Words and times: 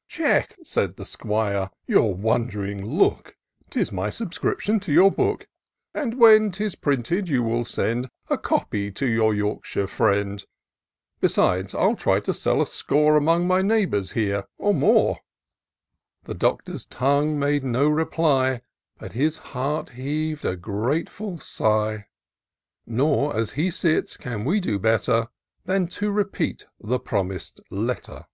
"Check," 0.08 0.56
said 0.64 0.96
the 0.96 1.04
'Squire," 1.04 1.68
your 1.86 2.14
wond'ring 2.14 2.82
looi 2.82 3.18
'Tis 3.68 3.92
my 3.92 4.08
subscription 4.08 4.80
to 4.80 4.90
your 4.90 5.10
book; 5.10 5.46
And 5.92 6.18
when 6.18 6.50
'tis 6.50 6.76
printed, 6.76 7.28
you 7.28 7.42
will 7.42 7.66
send 7.66 8.08
A 8.30 8.38
copy 8.38 8.90
to 8.92 9.06
your 9.06 9.34
Yorkshire 9.34 9.86
friend; 9.88 10.46
Besides, 11.20 11.74
I'll 11.74 11.94
try 11.94 12.20
to 12.20 12.32
sell 12.32 12.62
a 12.62 12.66
score 12.66 13.18
Among 13.18 13.46
my 13.46 13.60
neighbours 13.60 14.12
here, 14.12 14.46
or 14.56 14.72
more." 14.72 15.18
The 16.24 16.32
Doctor's 16.32 16.86
tongue 16.86 17.38
made 17.38 17.62
no 17.62 17.86
reply, 17.86 18.62
But 18.96 19.12
his 19.12 19.36
heart 19.52 19.90
heav'd 19.90 20.46
a 20.46 20.56
grateful 20.56 21.38
sigh; 21.38 22.06
Nor, 22.86 23.36
as 23.36 23.50
he 23.60 23.70
sits, 23.70 24.16
can 24.16 24.46
we 24.46 24.58
do 24.58 24.78
better 24.78 25.28
Than 25.66 25.86
to 25.88 26.10
repeat 26.10 26.66
the 26.80 26.98
promis'd 26.98 27.60
letter. 27.70 28.24